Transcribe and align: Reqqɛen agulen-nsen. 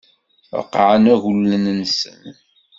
Reqqɛen 0.57 1.05
agulen-nsen. 1.13 2.21